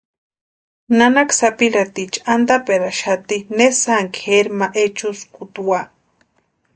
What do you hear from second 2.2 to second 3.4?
antaperaxati